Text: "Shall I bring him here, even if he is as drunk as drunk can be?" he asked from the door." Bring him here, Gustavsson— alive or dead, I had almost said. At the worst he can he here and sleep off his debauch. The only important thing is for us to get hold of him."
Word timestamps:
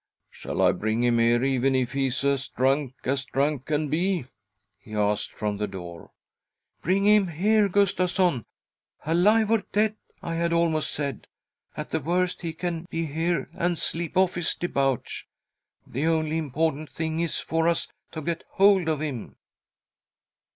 "Shall 0.31 0.63
I 0.63 0.71
bring 0.71 1.03
him 1.03 1.19
here, 1.19 1.43
even 1.43 1.75
if 1.75 1.91
he 1.93 2.07
is 2.07 2.23
as 2.25 2.47
drunk 2.47 2.95
as 3.03 3.23
drunk 3.23 3.65
can 3.65 3.87
be?" 3.87 4.25
he 4.79 4.95
asked 4.95 5.29
from 5.31 5.57
the 5.57 5.67
door." 5.67 6.09
Bring 6.81 7.05
him 7.05 7.27
here, 7.27 7.69
Gustavsson— 7.69 8.45
alive 9.05 9.51
or 9.51 9.59
dead, 9.71 9.97
I 10.23 10.33
had 10.33 10.53
almost 10.53 10.89
said. 10.89 11.27
At 11.77 11.91
the 11.91 11.99
worst 11.99 12.41
he 12.41 12.51
can 12.51 12.87
he 12.89 13.05
here 13.05 13.51
and 13.53 13.77
sleep 13.77 14.17
off 14.17 14.33
his 14.33 14.55
debauch. 14.55 15.27
The 15.85 16.07
only 16.07 16.39
important 16.39 16.89
thing 16.89 17.19
is 17.19 17.37
for 17.37 17.67
us 17.67 17.87
to 18.13 18.23
get 18.23 18.43
hold 18.53 18.89
of 18.89 19.01
him." 19.01 19.35